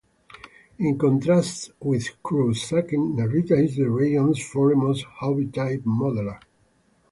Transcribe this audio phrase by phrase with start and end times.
[0.79, 6.39] In contrast with Kurosaki, Narita is the region's foremost Hobby-type modeler.